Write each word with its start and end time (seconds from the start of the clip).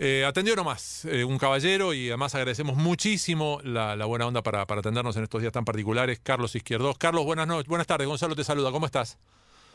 Eh, 0.00 0.24
atendió 0.24 0.54
nomás 0.54 1.04
eh, 1.06 1.24
un 1.24 1.38
caballero 1.38 1.92
y 1.92 2.08
además 2.08 2.32
agradecemos 2.36 2.76
muchísimo 2.76 3.58
la, 3.64 3.96
la 3.96 4.04
buena 4.04 4.28
onda 4.28 4.44
para, 4.44 4.64
para, 4.64 4.78
atendernos 4.78 5.16
en 5.16 5.24
estos 5.24 5.40
días 5.40 5.52
tan 5.52 5.64
particulares. 5.64 6.20
Carlos 6.22 6.54
Izquierdos. 6.54 6.96
Carlos, 6.98 7.24
buenas 7.24 7.48
noches, 7.48 7.66
buenas 7.66 7.88
tardes. 7.88 8.06
Gonzalo 8.06 8.36
te 8.36 8.44
saluda. 8.44 8.70
¿Cómo 8.70 8.86
estás? 8.86 9.18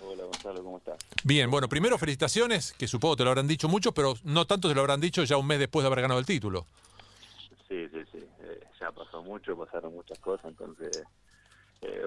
Hola 0.02 0.24
Gonzalo, 0.24 0.64
¿cómo 0.64 0.78
estás? 0.78 0.98
Bien, 1.26 1.52
bueno, 1.52 1.68
primero 1.68 1.98
felicitaciones, 1.98 2.72
que 2.72 2.88
supongo 2.88 3.18
te 3.18 3.24
lo 3.26 3.32
habrán 3.32 3.48
dicho 3.48 3.68
mucho, 3.68 3.94
pero 3.94 4.14
no 4.24 4.48
tanto 4.48 4.70
te 4.70 4.76
lo 4.76 4.82
habrán 4.82 5.02
dicho 5.02 5.26
ya 5.26 5.36
un 5.36 5.46
mes 5.46 5.60
después 5.60 5.84
de 5.84 5.88
haber 5.88 6.02
ganado 6.02 6.22
el 6.22 6.26
título. 6.26 6.66
Sí, 7.68 7.90
sí, 7.90 8.00
sí. 8.10 8.20
Eh, 8.44 8.64
ya 8.80 8.92
pasó 8.92 9.22
mucho, 9.24 9.58
pasaron 9.58 9.94
muchas 9.94 10.20
cosas, 10.20 10.46
entonces 10.46 11.04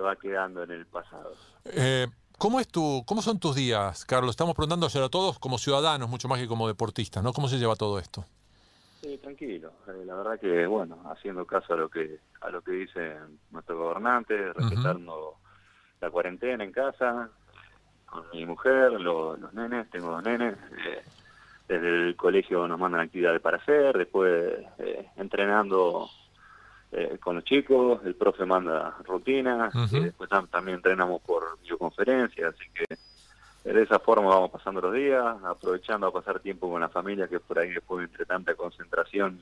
va 0.02 0.16
quedando 0.16 0.62
en 0.62 0.70
el 0.70 0.86
pasado. 0.86 1.34
Eh, 1.66 2.06
¿Cómo, 2.38 2.60
es 2.60 2.68
tu, 2.68 3.02
¿Cómo 3.06 3.22
son 3.22 3.40
tus 3.40 3.56
días, 3.56 4.04
Carlos? 4.04 4.30
Estamos 4.30 4.54
preguntando 4.54 4.86
a 4.86 5.08
todos 5.08 5.38
como 5.38 5.56
ciudadanos, 5.56 6.08
mucho 6.10 6.28
más 6.28 6.38
que 6.38 6.46
como 6.46 6.68
deportistas, 6.68 7.24
¿no? 7.24 7.32
¿Cómo 7.32 7.48
se 7.48 7.56
lleva 7.56 7.76
todo 7.76 7.98
esto? 7.98 8.26
Sí, 9.00 9.16
tranquilo. 9.18 9.72
Eh, 9.88 10.04
la 10.04 10.14
verdad 10.16 10.38
que, 10.38 10.66
bueno, 10.66 10.98
haciendo 11.10 11.46
caso 11.46 11.72
a 11.72 11.76
lo 11.76 11.88
que 11.88 12.18
a 12.42 12.50
lo 12.50 12.60
que 12.62 12.72
dice 12.72 13.16
nuestro 13.50 13.78
gobernante, 13.78 14.52
respetando 14.52 15.36
la 16.00 16.10
cuarentena 16.10 16.62
en 16.62 16.72
casa, 16.72 17.30
con 18.04 18.24
mi 18.32 18.44
mujer, 18.44 18.92
los 19.00 19.52
nenes, 19.54 19.88
tengo 19.90 20.10
dos 20.10 20.22
nenes. 20.22 20.54
Eh, 20.86 21.02
desde 21.68 21.88
el 21.88 22.16
colegio 22.16 22.68
nos 22.68 22.78
mandan 22.78 23.00
actividades 23.00 23.40
para 23.40 23.56
hacer, 23.56 23.96
después 23.96 24.62
eh, 24.78 25.08
entrenando 25.16 26.08
eh, 26.92 27.18
con 27.20 27.36
los 27.36 27.44
chicos, 27.44 28.00
el 28.04 28.14
profe 28.14 28.44
manda 28.44 28.96
rutinas, 29.04 29.74
y 29.92 30.00
después 30.00 30.30
también 30.50 30.76
entrenamos 30.76 31.20
por 31.22 31.58
videoconferencia, 31.60 32.48
así 32.48 32.64
que 32.74 32.96
de 33.70 33.82
esa 33.82 33.98
forma 33.98 34.28
vamos 34.28 34.50
pasando 34.50 34.80
los 34.80 34.94
días, 34.94 35.24
aprovechando 35.44 36.06
a 36.06 36.12
pasar 36.12 36.38
tiempo 36.38 36.70
con 36.70 36.80
la 36.80 36.88
familia, 36.88 37.26
que 37.26 37.40
por 37.40 37.58
ahí 37.58 37.70
después 37.70 38.08
entre 38.08 38.24
tanta 38.24 38.54
concentración 38.54 39.40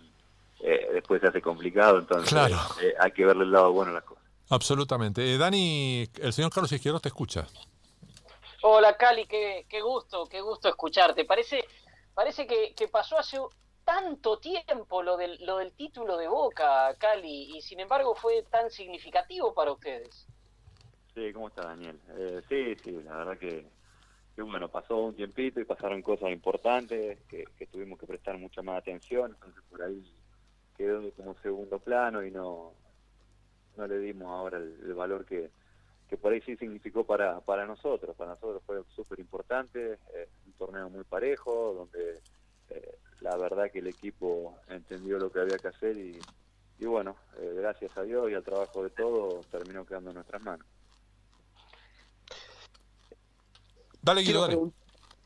eh, 0.60 0.88
después 0.94 1.20
se 1.20 1.26
hace 1.28 1.42
complicado, 1.42 1.98
entonces 1.98 2.32
eh, 2.80 2.94
hay 2.98 3.12
que 3.12 3.26
verle 3.26 3.44
el 3.44 3.52
lado 3.52 3.70
bueno 3.72 3.90
a 3.90 3.94
las 3.94 4.04
cosas. 4.04 4.24
Absolutamente. 4.48 5.36
Dani, 5.36 6.08
el 6.20 6.32
señor 6.32 6.50
Carlos 6.50 6.72
Izquierdo 6.72 7.00
te 7.00 7.08
escucha. 7.08 7.46
Hola 8.62 8.96
Cali, 8.96 9.26
qué, 9.26 9.66
qué 9.68 9.82
gusto, 9.82 10.26
qué 10.26 10.40
gusto 10.40 10.68
escucharte. 10.70 11.26
Parece, 11.26 11.62
parece 12.14 12.46
que, 12.46 12.72
que 12.74 12.88
pasó 12.88 13.18
hace 13.18 13.38
tanto 13.84 14.38
tiempo 14.38 15.02
lo 15.02 15.16
del, 15.16 15.44
lo 15.44 15.58
del 15.58 15.72
título 15.72 16.16
de 16.16 16.28
Boca, 16.28 16.94
Cali, 16.98 17.56
y 17.56 17.60
sin 17.60 17.80
embargo 17.80 18.14
fue 18.14 18.42
tan 18.50 18.70
significativo 18.70 19.54
para 19.54 19.72
ustedes. 19.72 20.26
Sí, 21.14 21.32
¿cómo 21.32 21.48
está 21.48 21.62
Daniel? 21.62 22.00
Eh, 22.18 22.42
sí, 22.48 22.74
sí, 22.82 23.02
la 23.02 23.18
verdad 23.18 23.38
que, 23.38 23.66
bueno, 24.36 24.68
pasó 24.68 24.96
un 24.96 25.14
tiempito 25.14 25.60
y 25.60 25.64
pasaron 25.64 26.02
cosas 26.02 26.30
importantes 26.30 27.20
que, 27.28 27.44
tuvimos 27.70 27.98
que 27.98 28.06
prestar 28.06 28.36
mucha 28.36 28.62
más 28.62 28.78
atención, 28.78 29.32
entonces 29.32 29.62
por 29.70 29.82
ahí 29.82 30.02
quedó 30.76 31.08
como 31.12 31.36
segundo 31.36 31.78
plano 31.78 32.24
y 32.24 32.32
no, 32.32 32.72
no 33.76 33.86
le 33.86 33.98
dimos 33.98 34.28
ahora 34.28 34.58
el, 34.58 34.92
valor 34.94 35.24
que, 35.24 35.50
que 36.08 36.16
por 36.16 36.32
ahí 36.32 36.40
sí 36.40 36.56
significó 36.56 37.04
para, 37.04 37.40
para 37.40 37.64
nosotros. 37.64 38.16
Para 38.16 38.30
nosotros 38.30 38.62
fue 38.66 38.82
súper 38.96 39.20
importante, 39.20 39.98
eh, 40.14 40.28
un 40.46 40.52
torneo 40.54 40.90
muy 40.90 41.04
parejo, 41.04 41.74
donde 41.74 42.20
eh, 42.74 42.98
la 43.20 43.36
verdad 43.36 43.70
que 43.70 43.78
el 43.78 43.86
equipo 43.86 44.58
entendió 44.68 45.18
lo 45.18 45.30
que 45.30 45.40
había 45.40 45.58
que 45.58 45.68
hacer 45.68 45.96
y, 45.96 46.18
y 46.78 46.86
bueno, 46.86 47.16
eh, 47.38 47.52
gracias 47.56 47.96
a 47.96 48.02
Dios 48.02 48.30
y 48.30 48.34
al 48.34 48.42
trabajo 48.42 48.82
de 48.82 48.90
todos 48.90 49.46
terminó 49.46 49.86
quedando 49.86 50.10
en 50.10 50.16
nuestras 50.16 50.42
manos. 50.42 50.66
Dale, 54.02 54.22
Guido, 54.22 54.42
dale. 54.42 54.58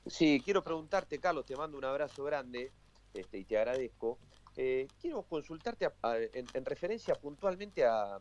Sí, 0.06 0.40
quiero 0.44 0.62
preguntarte, 0.62 1.18
Carlos, 1.18 1.44
te 1.44 1.56
mando 1.56 1.76
un 1.76 1.84
abrazo 1.84 2.22
grande 2.24 2.70
este, 3.12 3.38
y 3.38 3.44
te 3.44 3.58
agradezco. 3.58 4.18
Eh, 4.56 4.88
quiero 5.00 5.22
consultarte 5.22 5.88
en, 6.32 6.64
referencia 6.64 7.14
puntualmente 7.14 7.84
a, 7.84 8.20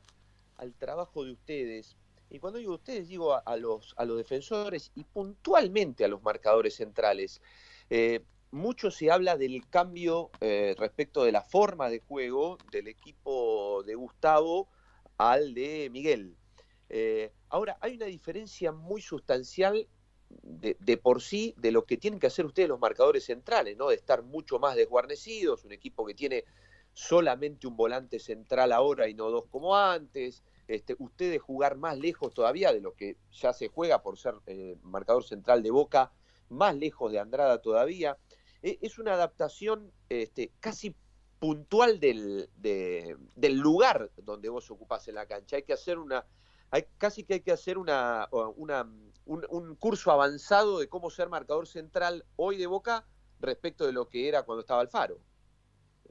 al 0.57 0.73
trabajo 0.73 1.23
de 1.23 1.33
ustedes. 1.33 1.95
Y 2.29 2.39
cuando 2.39 2.59
digo 2.59 2.73
ustedes, 2.73 3.07
digo 3.07 3.39
a, 3.45 3.57
los, 3.57 3.93
a 3.97 4.05
los 4.05 4.17
defensores 4.17 4.91
y 4.95 5.03
puntualmente 5.03 6.03
a 6.03 6.07
los 6.07 6.21
marcadores 6.21 6.75
centrales. 6.75 7.41
Eh, 7.89 8.21
mucho 8.51 8.91
se 8.91 9.11
habla 9.11 9.37
del 9.37 9.67
cambio 9.69 10.31
eh, 10.41 10.75
respecto 10.77 11.23
de 11.23 11.31
la 11.31 11.41
forma 11.41 11.89
de 11.89 11.99
juego 11.99 12.57
del 12.71 12.87
equipo 12.87 13.83
de 13.83 13.95
Gustavo 13.95 14.69
al 15.17 15.53
de 15.53 15.89
Miguel. 15.91 16.35
Eh, 16.89 17.33
ahora, 17.49 17.77
hay 17.81 17.95
una 17.95 18.05
diferencia 18.05 18.71
muy 18.71 19.01
sustancial 19.01 19.87
de, 20.29 20.97
por 20.97 21.21
sí 21.21 21.53
de 21.57 21.71
lo 21.71 21.85
que 21.85 21.97
tienen 21.97 22.19
que 22.19 22.27
hacer 22.27 22.45
ustedes 22.45 22.69
los 22.69 22.79
marcadores 22.79 23.25
centrales, 23.25 23.77
¿no? 23.77 23.89
De 23.89 23.95
estar 23.95 24.23
mucho 24.23 24.59
más 24.59 24.75
desguarnecidos, 24.75 25.63
un 25.63 25.71
equipo 25.71 26.05
que 26.05 26.13
tiene 26.13 26.43
solamente 26.93 27.67
un 27.67 27.77
volante 27.77 28.19
central 28.19 28.71
ahora 28.71 29.07
y 29.07 29.13
no 29.13 29.29
dos 29.29 29.45
como 29.49 29.75
antes. 29.75 30.43
Este, 30.67 30.95
ustedes 30.99 31.41
jugar 31.41 31.77
más 31.77 31.97
lejos 31.97 32.33
todavía 32.33 32.73
de 32.73 32.81
lo 32.81 32.93
que 32.93 33.15
ya 33.31 33.53
se 33.53 33.69
juega 33.69 34.01
por 34.01 34.17
ser 34.17 34.33
eh, 34.47 34.75
marcador 34.81 35.23
central 35.23 35.63
de 35.63 35.71
Boca, 35.71 36.11
más 36.49 36.75
lejos 36.75 37.11
de 37.11 37.19
Andrada 37.19 37.61
todavía. 37.61 38.17
E, 38.61 38.79
es 38.81 38.99
una 38.99 39.13
adaptación 39.13 39.91
este, 40.09 40.51
casi 40.59 40.95
puntual 41.39 41.99
del, 41.99 42.49
del 42.55 43.57
lugar 43.57 44.11
donde 44.17 44.49
vos 44.49 44.69
ocupás 44.71 45.07
en 45.07 45.15
la 45.15 45.25
cancha. 45.25 45.57
Hay 45.57 45.63
que 45.63 45.73
hacer 45.73 45.99
una, 45.99 46.25
hay, 46.71 46.85
casi 46.97 47.23
que 47.23 47.35
hay 47.35 47.39
que 47.41 47.51
hacer 47.51 47.77
una, 47.77 48.27
una 48.55 48.87
un, 49.25 49.75
curso 49.75 50.11
avanzado 50.11 50.79
de 50.79 50.87
cómo 50.87 51.09
ser 51.09 51.29
marcador 51.29 51.67
central 51.67 52.25
hoy 52.35 52.57
de 52.57 52.67
Boca 52.67 53.05
respecto 53.39 53.85
de 53.85 53.93
lo 53.93 54.07
que 54.07 54.27
era 54.27 54.43
cuando 54.43 54.61
estaba 54.61 54.81
Alfaro. 54.81 55.19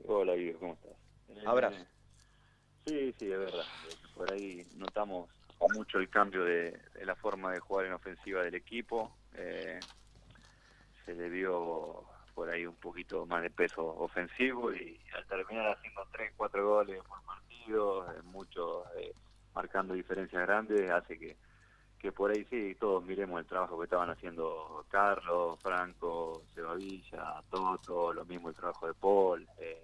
Hola 0.07 0.35
Guido, 0.35 0.59
¿cómo 0.59 0.75
estás? 0.75 1.47
Abrazo. 1.47 1.77
Eh, 1.77 1.87
sí, 2.87 3.15
sí, 3.19 3.33
es 3.33 3.39
verdad. 3.39 3.65
Por 4.15 4.33
ahí 4.33 4.67
notamos 4.77 5.31
mucho 5.75 5.99
el 5.99 6.09
cambio 6.09 6.45
de, 6.45 6.79
la 7.05 7.17
forma 7.17 7.53
de 7.53 7.61
jugar 7.61 7.87
en 7.87 7.93
ofensiva 7.93 8.43
del 8.43 8.55
equipo. 8.55 9.17
Eh, 9.35 9.81
se 11.05 11.15
debió 11.15 12.05
por 12.37 12.51
ahí 12.51 12.67
un 12.67 12.77
poquito 12.77 13.25
más 13.25 13.43
de 13.43 13.49
peso 13.49 13.83
ofensivo 13.83 14.71
y 14.71 15.01
al 15.17 15.27
terminar 15.27 15.75
haciendo 15.75 16.07
tres, 16.13 16.35
cuatro 16.37 16.69
goles 16.69 17.03
por 17.05 17.23
partido, 17.23 18.13
eh, 18.13 18.21
muchos 18.25 18.85
eh, 18.99 19.15
marcando 19.55 19.95
diferencias 19.95 20.43
grandes, 20.43 20.91
hace 20.91 21.19
que, 21.19 21.35
que 21.99 22.13
por 22.13 22.31
ahí 22.31 22.45
sí 22.51 22.77
todos 22.79 23.03
miremos 23.03 23.41
el 23.41 23.47
trabajo 23.47 23.79
que 23.79 23.85
estaban 23.85 24.11
haciendo 24.11 24.85
Carlos, 24.91 25.59
Franco, 25.63 26.43
Cebavilla, 26.55 27.43
Toto, 27.51 28.13
lo 28.13 28.27
mismo 28.27 28.51
el 28.51 28.55
trabajo 28.55 28.87
de 28.87 28.93
Paul. 28.93 29.49
Eh, 29.59 29.83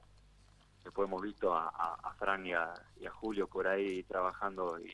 después 0.85 1.09
hemos 1.09 1.23
visto 1.23 1.55
a, 1.55 1.69
a, 1.69 2.15
Fran 2.19 2.45
y 2.45 2.53
a, 2.53 2.75
Julio 3.13 3.49
por 3.49 3.67
ahí 3.67 4.03
trabajando 4.03 4.79
y, 4.79 4.93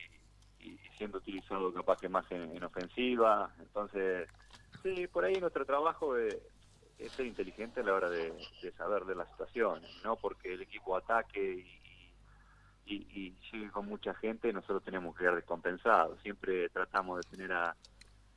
siendo 0.97 1.17
utilizado 1.17 1.73
capaz 1.73 1.99
que 1.99 2.07
más 2.07 2.25
en, 2.31 2.63
ofensiva. 2.63 3.51
Entonces, 3.59 4.29
sí, 4.81 5.07
por 5.07 5.25
ahí 5.25 5.41
nuestro 5.41 5.65
trabajo... 5.65 6.17
Eh, 6.17 6.41
es 6.99 7.11
ser 7.13 7.25
inteligente 7.25 7.79
a 7.79 7.83
la 7.83 7.93
hora 7.93 8.09
de, 8.09 8.33
saber 8.77 9.05
de 9.05 9.15
las 9.15 9.29
situaciones, 9.29 9.89
no 10.03 10.17
porque 10.17 10.53
el 10.53 10.61
equipo 10.61 10.97
ataque 10.97 11.65
y, 12.85 12.95
y, 12.95 13.35
llegue 13.51 13.71
con 13.71 13.87
mucha 13.87 14.13
gente, 14.15 14.51
nosotros 14.51 14.83
tenemos 14.83 15.15
que 15.15 15.23
ir 15.23 15.31
descompensados. 15.31 16.19
Siempre 16.21 16.69
tratamos 16.69 17.17
de 17.17 17.37
tener 17.37 17.53
a, 17.53 17.75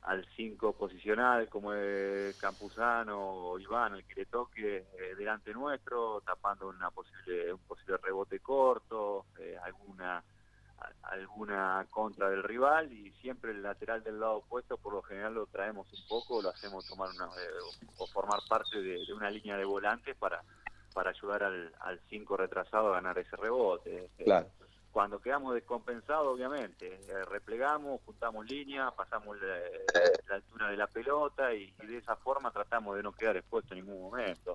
al 0.03 0.25
5 0.35 0.73
posicional, 0.73 1.49
como 1.49 1.73
es 1.73 2.37
Campuzano 2.37 3.19
o 3.19 3.59
Iván, 3.59 3.95
el 3.95 4.05
que 4.05 4.21
le 4.21 4.25
toque 4.25 4.77
eh, 4.77 5.15
delante 5.17 5.53
nuestro, 5.53 6.21
tapando 6.21 6.69
una 6.69 6.89
posible, 6.91 7.53
un 7.53 7.59
posible 7.59 7.97
rebote 7.97 8.39
corto, 8.39 9.25
eh, 9.39 9.57
alguna 9.61 10.23
alguna 11.03 11.85
contra 11.89 12.29
del 12.29 12.43
rival 12.43 12.91
y 12.91 13.11
siempre 13.21 13.51
el 13.51 13.61
lateral 13.61 14.03
del 14.03 14.19
lado 14.19 14.37
opuesto 14.37 14.77
por 14.77 14.93
lo 14.93 15.01
general 15.01 15.33
lo 15.33 15.45
traemos 15.47 15.87
un 15.93 16.07
poco, 16.07 16.41
lo 16.41 16.49
hacemos 16.49 16.85
tomar 16.87 17.09
una, 17.09 17.25
eh, 17.25 17.83
o 17.97 18.07
formar 18.07 18.39
parte 18.49 18.81
de, 18.81 19.01
una 19.13 19.29
línea 19.29 19.57
de 19.57 19.65
volantes 19.65 20.15
para, 20.17 20.41
para 20.93 21.11
ayudar 21.11 21.43
al 21.43 21.99
5 22.09 22.37
retrasado 22.37 22.89
a 22.89 22.95
ganar 22.95 23.17
ese 23.17 23.35
rebote. 23.35 24.09
Claro. 24.17 24.47
Cuando 24.93 25.19
quedamos 25.19 25.55
descompensados, 25.55 26.27
obviamente, 26.27 26.85
eh, 26.85 27.25
replegamos, 27.25 27.99
juntamos 28.05 28.45
línea, 28.45 28.91
pasamos 28.91 29.35
la, 29.41 30.35
altura 30.35 30.69
de 30.69 30.77
la 30.77 30.85
pelota 30.85 31.51
y, 31.51 31.71
de 31.71 31.97
esa 31.97 32.15
forma 32.15 32.51
tratamos 32.51 32.95
de 32.95 33.01
no 33.01 33.11
quedar 33.11 33.35
expuesto 33.35 33.73
en 33.73 33.83
ningún 33.83 34.03
momento. 34.03 34.53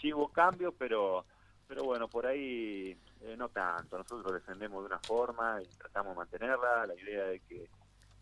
Sí 0.00 0.12
hubo 0.14 0.28
cambios, 0.28 0.72
pero 0.78 1.24
pero 1.72 1.84
bueno, 1.84 2.06
por 2.06 2.26
ahí 2.26 2.94
eh, 3.22 3.34
no 3.38 3.48
tanto. 3.48 3.96
Nosotros 3.96 4.30
defendemos 4.34 4.82
de 4.82 4.88
una 4.88 4.98
forma 4.98 5.58
y 5.62 5.66
tratamos 5.78 6.12
de 6.12 6.16
mantenerla. 6.16 6.86
La 6.86 6.94
idea 6.94 7.24
de 7.24 7.40
que, 7.40 7.66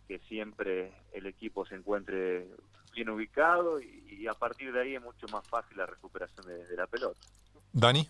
que 0.07 0.21
siempre 0.21 0.93
el 1.11 1.27
equipo 1.27 1.67
se 1.67 1.75
encuentre 1.75 2.47
bien 2.95 3.09
ubicado 3.09 3.81
y, 3.81 4.25
a 4.29 4.35
partir 4.35 4.73
de 4.73 4.83
ahí 4.83 4.95
es 4.95 5.03
mucho 5.03 5.27
más 5.33 5.45
fácil 5.49 5.79
la 5.79 5.87
recuperación 5.87 6.47
de, 6.47 6.77
la 6.77 6.87
pelota. 6.87 7.19
Dani. 7.73 8.07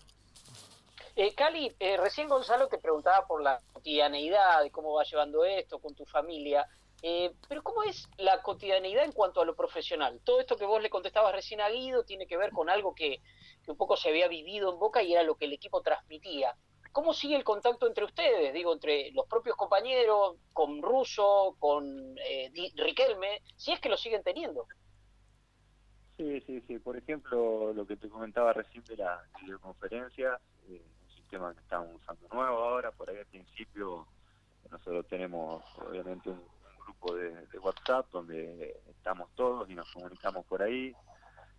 Eh, 1.15 1.33
Cali, 1.33 1.75
eh, 1.79 1.97
recién 1.97 2.29
Gonzalo 2.29 2.67
te 2.67 2.77
preguntaba 2.77 3.25
por 3.25 3.41
la 3.41 3.59
cotidianeidad, 3.73 4.61
de 4.61 4.69
cómo 4.69 4.93
va 4.93 5.03
llevando 5.05 5.43
esto 5.43 5.79
con 5.79 5.95
tu 5.95 6.05
familia. 6.05 6.67
Eh, 7.03 7.33
pero 7.49 7.63
¿cómo 7.63 7.81
es 7.83 8.07
la 8.17 8.41
cotidianeidad 8.43 9.03
en 9.03 9.11
cuanto 9.11 9.41
a 9.41 9.45
lo 9.45 9.55
profesional? 9.55 10.19
Todo 10.23 10.39
esto 10.39 10.55
que 10.55 10.65
vos 10.65 10.81
le 10.81 10.89
contestabas 10.89 11.33
recién 11.33 11.59
a 11.61 11.69
Guido 11.69 12.03
tiene 12.03 12.27
que 12.27 12.37
ver 12.37 12.51
con 12.51 12.69
algo 12.69 12.93
que, 12.93 13.21
un 13.67 13.75
poco 13.75 13.97
se 13.97 14.09
había 14.09 14.27
vivido 14.27 14.71
en 14.71 14.79
Boca 14.79 15.01
y 15.01 15.13
era 15.13 15.23
lo 15.23 15.35
que 15.35 15.45
el 15.45 15.53
equipo 15.53 15.81
transmitía. 15.81 16.55
¿Cómo 16.91 17.13
sigue 17.13 17.35
el 17.35 17.43
contacto 17.43 17.87
entre 17.87 18.03
ustedes? 18.03 18.53
Digo, 18.53 18.73
entre 18.73 19.11
los 19.11 19.25
propios 19.25 19.55
compañeros, 19.55 20.35
con 20.53 20.81
Russo, 20.81 21.55
con 21.57 22.17
eh, 22.19 22.51
Riquelme, 22.75 23.41
si 23.55 23.71
es 23.71 23.79
que 23.79 23.89
lo 23.89 23.97
siguen 23.97 24.23
teniendo. 24.23 24.67
Sí, 26.17 26.41
sí, 26.41 26.61
sí. 26.67 26.77
Por 26.77 26.97
ejemplo, 26.97 27.73
lo 27.73 27.87
que 27.87 27.95
te 27.95 28.09
comentaba 28.09 28.53
recién 28.53 28.83
de 28.83 28.97
la 28.97 29.23
videoconferencia, 29.41 30.39
eh, 30.67 30.81
un 31.03 31.15
sistema 31.15 31.53
que 31.53 31.61
estamos 31.61 31.95
usando 31.95 32.27
nuevo 32.27 32.57
ahora, 32.57 32.91
por 32.91 33.09
ahí 33.09 33.17
al 33.17 33.25
principio 33.25 34.05
nosotros 34.69 35.07
tenemos 35.07 35.63
obviamente 35.79 36.29
un, 36.29 36.41
grupo 36.91 37.15
de, 37.15 37.59
WhatsApp 37.59 38.07
donde 38.11 38.81
estamos 38.89 39.29
todos 39.35 39.69
y 39.69 39.75
nos 39.75 39.91
comunicamos 39.91 40.45
por 40.45 40.61
ahí. 40.61 40.93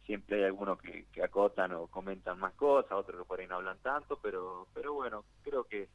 Siempre 0.05 0.38
hay 0.38 0.44
algunos 0.44 0.79
que, 0.81 1.06
acotan 1.23 1.73
o 1.73 1.87
comentan 1.87 2.38
más 2.38 2.52
cosas, 2.55 2.93
otros 2.93 3.20
que 3.20 3.25
por 3.26 3.40
ahí 3.40 3.46
no 3.46 3.56
hablan 3.56 3.79
tanto, 3.79 4.19
pero, 4.20 4.67
pero 4.75 4.94
bueno, 4.94 5.25
creo 5.43 5.64
que 5.64 5.88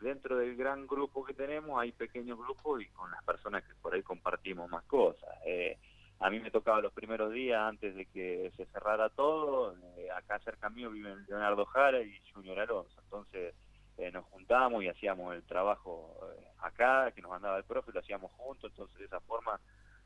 dentro 0.00 0.36
del 0.36 0.56
gran 0.56 0.86
grupo 0.86 1.24
que 1.24 1.34
tenemos 1.34 1.80
hay 1.80 1.90
pequeños 1.92 2.38
grupos 2.38 2.82
y 2.82 2.86
con 2.90 3.10
las 3.10 3.22
personas 3.24 3.64
que 3.64 3.74
por 3.74 3.94
ahí 3.94 4.02
compartimos 4.02 4.70
más 4.70 4.84
cosas. 4.84 5.28
Eh, 5.44 5.76
a 6.20 6.30
mí 6.30 6.40
me 6.40 6.50
tocaba 6.50 6.80
los 6.80 6.92
primeros 6.92 7.32
días 7.32 7.60
antes 7.60 7.94
de 7.94 8.06
que 8.06 8.52
se 8.56 8.66
cerrara 8.66 9.08
todo, 9.08 9.76
eh, 9.96 10.08
acá 10.10 10.38
cerca 10.40 10.68
mío 10.68 10.90
viven 10.90 11.24
Leonardo 11.28 11.64
Jara 11.66 12.00
y 12.00 12.20
Junior 12.32 12.60
Alonso, 12.60 13.00
entonces 13.02 13.54
eh, 13.98 14.12
nos 14.12 14.24
juntábamos 14.26 14.84
y 14.84 14.88
hacíamos 14.88 15.34
el 15.34 15.42
trabajo 15.42 16.16
eh, 16.22 16.46
acá, 16.60 17.10
que 17.10 17.20
nos 17.20 17.32
mandaba 17.32 17.58
el 17.58 17.64
profe, 17.64 17.90
lo 17.92 17.98
hacíamos 17.98 18.30
juntos, 18.32 18.70
entonces 18.70 18.96
de 18.96 19.04
esa 19.06 19.20
forma 19.20 19.60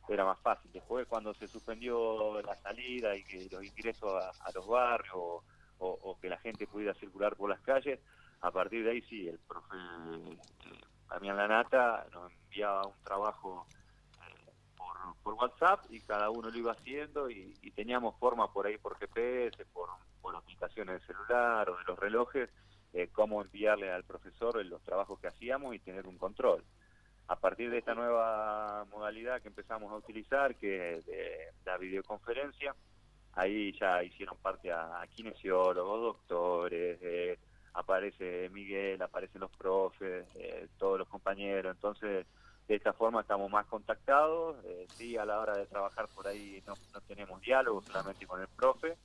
era 0.09 0.25
más 0.25 0.41
fácil. 0.41 0.73
Después 0.73 1.07
cuando 1.07 1.35
se 1.35 1.47
suspendió 1.47 2.41
la 2.41 2.57
salida 2.57 3.15
y 3.15 3.23
que 3.23 3.49
los 3.51 3.63
ingresos 3.63 4.11
a, 4.15 4.51
los 4.53 4.67
barrios 4.67 5.43
o, 5.79 6.19
que 6.21 6.31
la 6.31 6.39
gente 6.39 6.67
pudiera 6.67 6.95
circular 6.95 7.37
por 7.37 7.51
las 7.51 7.61
calles, 7.61 8.01
a 8.41 8.51
partir 8.51 8.83
de 8.83 8.93
ahí 8.93 9.03
sí, 9.03 9.29
el 9.29 9.39
profe 9.41 9.77
eh, 9.77 10.39
Damián 11.11 11.37
Lanata 11.37 12.07
nos 12.13 12.33
enviaba 12.33 12.87
un 12.87 13.05
trabajo 13.05 13.67
por, 15.23 15.35
WhatsApp 15.35 15.85
y 15.91 16.01
cada 16.01 16.31
uno 16.31 16.49
lo 16.49 16.57
iba 16.57 16.73
haciendo 16.73 17.29
y, 17.29 17.53
teníamos 17.75 18.19
forma 18.19 18.51
por 18.53 18.67
ahí 18.67 18.79
por 18.79 18.97
GPS, 18.99 19.67
por, 19.67 19.91
por 20.23 20.35
aplicaciones 20.35 21.01
de 21.01 21.07
celular 21.07 21.69
o 21.69 21.77
de 21.77 21.85
los 21.85 21.99
relojes, 21.99 22.49
eh, 22.93 23.09
cómo 23.13 23.41
enviarle 23.43 23.91
al 23.91 24.05
profesor 24.05 24.65
los 24.65 24.83
trabajos 24.83 25.19
que 25.19 25.29
hacíamos 25.29 25.75
y 25.75 25.79
tener 25.79 26.07
un 26.07 26.19
control. 26.19 26.63
A 27.29 27.37
partir 27.37 27.71
de 27.71 27.79
esta 27.79 27.95
nueva 27.95 28.85
modalidad 28.91 29.41
que 29.41 29.49
empezamos 29.49 29.91
a 29.91 29.97
utilizar, 29.97 30.57
que 30.57 30.97
es 30.97 31.07
de 31.07 31.53
la 31.65 31.79
videoconferencia, 31.79 32.75
ahí 33.33 33.73
ya 33.79 34.03
hicieron 34.03 34.37
parte 34.37 34.71
a, 34.71 35.07
kinesiólogos, 35.15 36.03
doctores, 36.03 36.99
eh, 37.01 37.39
aparece 37.75 38.51
Miguel, 38.51 39.01
aparecen 39.01 39.41
los 39.41 39.51
profes, 39.53 40.27
eh, 40.35 40.69
todos 40.79 40.99
los 40.99 41.09
compañeros, 41.09 41.75
entonces 41.75 42.27
de 42.69 42.75
esta 42.75 42.93
forma 42.93 43.23
estamos 43.23 43.51
más 43.51 43.67
contactados, 43.67 44.57
sí, 44.89 45.17
a 45.17 45.25
la 45.25 45.41
hora 45.41 45.57
de 45.57 45.67
trabajar 45.67 46.09
por 46.15 46.29
ahí 46.29 46.63
no, 46.67 46.75
no 46.93 47.01
tenemos 47.01 47.41
diálogo 47.41 47.81
solamente 47.83 48.27
con 48.27 48.41
el 48.41 48.49
profe, 48.49 48.97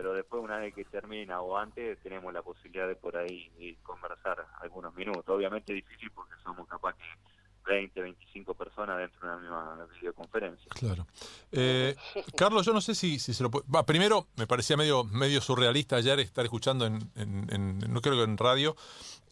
pero 0.00 0.14
después 0.14 0.42
una 0.42 0.56
vez 0.56 0.74
que 0.74 0.86
termina 0.86 1.42
o 1.42 1.58
antes 1.58 1.98
tenemos 2.02 2.32
la 2.32 2.40
posibilidad 2.40 2.88
de 2.88 2.96
por 2.96 3.18
ahí 3.18 3.76
conversar 3.82 4.46
algunos 4.62 4.94
minutos. 4.94 5.28
Obviamente 5.28 5.74
difícil 5.74 6.10
porque 6.12 6.32
somos 6.42 6.66
capaz 6.66 6.94
que 6.94 7.70
20, 7.70 8.00
25 8.00 8.54
personas 8.54 8.96
dentro 8.96 9.20
de 9.20 9.26
una 9.26 9.42
misma 9.42 9.86
videoconferencia. 10.00 10.68
Claro. 10.70 11.06
Eh, 11.52 11.94
Carlos, 12.34 12.64
yo 12.64 12.72
no 12.72 12.80
sé 12.80 12.94
si, 12.94 13.18
si 13.18 13.34
se 13.34 13.42
lo 13.42 13.50
puede... 13.50 13.66
primero, 13.84 14.26
me 14.36 14.46
parecía 14.46 14.74
medio, 14.78 15.04
medio 15.04 15.42
surrealista 15.42 15.96
ayer 15.96 16.18
estar 16.20 16.46
escuchando 16.46 16.86
en, 16.86 17.78
no 17.86 18.00
creo 18.00 18.16
que 18.16 18.22
en 18.22 18.38
radio, 18.38 18.76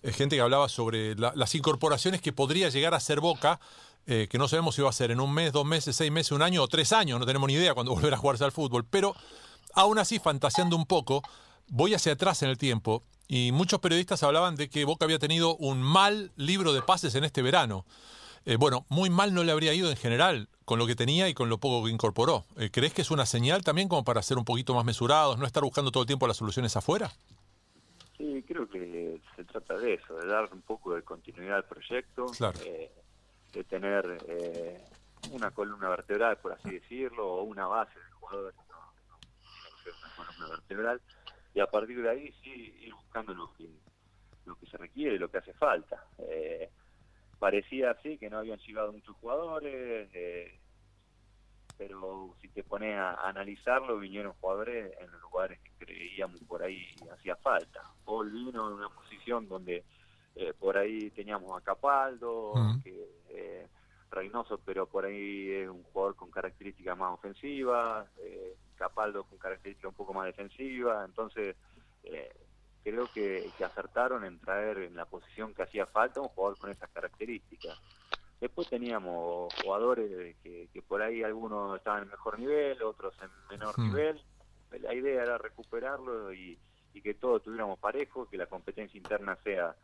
eh, 0.03 0.13
gente 0.13 0.37
que 0.37 0.43
hablaba 0.43 0.69
sobre 0.69 1.15
las 1.15 1.55
incorporaciones 1.55 2.21
que 2.21 2.35
podría 2.35 2.69
llegar 2.69 2.93
a 2.93 3.01
ser 3.01 3.21
Boca, 3.21 3.59
eh, 4.07 4.29
que 4.31 4.37
no 4.37 4.49
sabemos 4.49 4.75
si 4.75 4.83
va 4.83 4.91
a 4.91 4.93
ser 4.93 5.13
en 5.13 5.21
un 5.21 5.33
mes, 5.33 5.51
dos 5.51 5.65
meses, 5.65 5.97
seis 5.97 6.13
meses, 6.13 6.33
un 6.33 6.43
año 6.43 6.63
o 6.63 6.69
tres 6.69 6.93
años, 6.93 7.19
no 7.19 7.25
tenemos 7.25 7.47
ni 7.47 7.55
idea 7.55 7.73
cuando 7.73 7.95
volverá 7.95 8.17
a 8.17 8.21
jugarse 8.21 8.45
al 8.45 8.53
fútbol, 8.53 8.85
pero 8.85 9.15
Aún 9.75 9.99
así, 9.99 10.19
fantaseando 10.19 10.77
un 10.77 10.87
poco, 10.87 11.23
voy 11.69 11.95
hacia 11.95 12.13
atrás 12.13 12.43
en 12.43 12.51
el 12.51 12.59
tiempo 12.59 13.03
y 13.29 13.53
muchos 13.53 13.81
periodistas 13.81 14.23
hablaban 14.23 14.57
de 14.57 14.71
que 14.71 14.85
Boca 14.85 15.05
había 15.05 15.19
tenido 15.19 15.55
un 15.57 15.83
mal 15.83 16.33
libro 16.37 16.73
de 16.73 16.83
pases 16.83 17.15
en 17.15 17.25
este 17.25 17.43
verano. 17.43 17.85
Eh, 18.47 18.57
bueno, 18.57 18.87
muy 18.89 19.11
mal 19.11 19.35
no 19.35 19.45
le 19.45 19.53
habría 19.53 19.75
ido 19.75 19.91
en 19.91 19.97
general 19.97 20.49
con 20.65 20.79
lo 20.79 20.87
que 20.87 20.95
tenía 20.95 21.29
y 21.29 21.35
con 21.35 21.51
lo 21.51 21.59
poco 21.59 21.85
que 21.85 21.93
incorporó. 21.93 22.47
Eh, 22.57 22.71
¿Crees 22.71 22.95
que 22.95 23.03
es 23.03 23.11
una 23.11 23.27
señal 23.27 23.63
también 23.63 23.89
como 23.89 24.05
para 24.05 24.23
ser 24.23 24.39
un 24.39 24.45
poquito 24.47 24.75
más 24.75 24.87
mesurados, 24.87 25.39
no 25.39 25.45
estar 25.45 25.63
buscando 25.63 25.91
todo 25.91 26.03
el 26.03 26.07
tiempo 26.07 26.27
las 26.27 26.39
soluciones 26.39 26.75
afuera? 26.75 27.11
Sí, 28.17 28.43
creo 28.49 28.67
que 28.69 29.21
se 29.37 29.45
trata 29.45 29.77
de 29.77 29.95
eso, 29.95 30.15
de 30.17 30.27
dar 30.27 30.49
un 30.53 30.63
poco 30.63 30.95
de 30.95 31.03
continuidad 31.03 31.57
al 31.57 31.65
proyecto, 31.65 32.27
eh, 32.65 32.91
de 33.53 33.65
tener 33.65 34.19
una 35.31 35.51
columna 35.51 35.91
vertebral, 35.91 36.39
por 36.39 36.53
así 36.53 36.71
decirlo, 36.71 37.29
o 37.35 37.43
una 37.43 37.67
base 37.67 37.95
de 37.99 38.11
jugadores 38.13 38.55
columna 40.17 40.49
vertebral, 40.49 41.01
y 41.55 41.61
a 41.61 41.67
partir 41.67 42.03
de 42.03 42.11
ahí 42.11 42.35
sí 42.43 42.75
ir 42.81 42.95
buscando 42.95 43.35
lo 43.35 43.53
que, 43.55 43.69
lo 44.47 44.57
que 44.57 44.67
se 44.67 44.77
requiere, 44.77 45.19
lo 45.19 45.31
que 45.31 45.39
hace 45.39 45.53
falta. 45.55 46.05
Eh, 46.19 46.71
parecía 47.39 47.93
así 47.93 48.19
que 48.19 48.31
no 48.31 48.39
habían 48.39 48.59
llegado 48.59 48.93
muchos 48.93 49.17
jugadores, 49.17 50.11
eh, 50.13 50.61
pero 51.77 52.35
si 52.41 52.49
te 52.49 52.65
pones 52.65 52.97
a, 52.97 53.15
analizarlo, 53.29 53.99
vinieron 53.99 54.33
jugadores 54.35 54.93
en 54.99 55.11
los 55.11 55.21
lugares 55.23 55.61
que 55.61 55.87
creíamos 55.87 56.41
por 56.43 56.63
ahí 56.63 56.85
hacía 57.13 57.37
falta. 57.37 57.83
Paul 58.05 58.31
vino 58.31 58.69
en 58.69 58.75
una 58.75 58.89
posición 58.89 59.49
donde 59.49 59.85
eh, 60.35 60.53
por 60.59 60.77
ahí 60.77 61.11
teníamos 61.11 61.57
a 61.57 61.65
Capaldo, 61.65 62.55
que, 62.83 63.19
Reynoso, 64.11 64.59
pero 64.65 64.87
por 64.87 65.05
ahí 65.05 65.51
es 65.51 65.69
un 65.69 65.83
jugador 65.83 66.17
con 66.17 66.31
características 66.31 66.97
más 66.97 67.13
ofensivas. 67.13 68.09
Eh, 68.19 68.57
Capaldo 68.79 69.25
con 69.25 69.39
característica 69.39 69.89
un 69.89 69.95
poco 69.95 70.15
más 70.15 70.27
defensiva, 70.27 71.05
entonces 71.05 71.57
eh, 72.05 72.33
creo 72.83 73.07
que, 73.13 73.51
acertaron 73.65 74.25
en 74.25 74.39
traer 74.39 74.79
en 74.79 74.97
la 74.97 75.05
posición 75.05 75.55
que 75.55 75.63
hacía 75.63 75.87
falta 75.87 76.21
un 76.21 76.29
jugador 76.29 76.59
con 76.59 76.71
esas 76.71 76.89
características. 76.91 77.79
Después 78.41 78.69
teníamos 78.69 79.53
jugadores 79.63 80.37
que, 80.43 80.83
por 80.87 81.03
ahí 81.03 81.23
algunos 81.23 81.77
estaban 81.77 82.05
en 82.05 82.11
mejor 82.11 82.39
nivel, 82.39 82.83
otros 82.83 83.15
en 83.21 83.31
menor 83.51 83.79
hmm. 83.79 83.83
nivel. 83.83 84.23
La 84.81 84.95
idea 84.95 85.23
era 85.23 85.39
recuperarlo 85.39 86.33
y, 86.33 86.59
y 86.95 87.03
que 87.03 87.15
todos 87.15 87.43
tuviéramos 87.43 87.79
parejo, 87.79 88.29
que 88.29 88.37
la 88.37 88.47
competencia 88.47 88.97
interna 88.97 89.37
sea, 89.43 89.75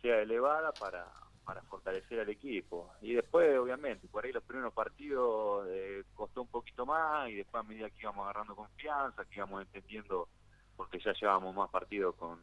sea 0.00 0.20
elevada 0.20 0.72
para, 0.72 1.06
para 1.48 1.62
fortalecer 1.62 2.20
al 2.20 2.28
equipo. 2.28 2.90
Y 3.00 3.14
después, 3.14 3.58
obviamente, 3.58 4.06
por 4.06 4.22
ahí 4.22 4.32
los 4.32 4.42
primeros 4.42 4.70
partidos 4.74 5.66
eh, 5.70 6.04
costó 6.14 6.42
un 6.42 6.48
poquito 6.48 6.84
más 6.84 7.30
y 7.30 7.36
después 7.36 7.64
a 7.64 7.66
medida 7.66 7.88
que 7.88 8.02
íbamos 8.02 8.24
agarrando 8.24 8.54
confianza, 8.54 9.24
que 9.24 9.36
íbamos 9.36 9.62
entendiendo, 9.62 10.28
porque 10.76 10.98
ya 11.02 11.14
llevábamos 11.14 11.56
más 11.56 11.70
partidos 11.70 12.14
con, 12.16 12.38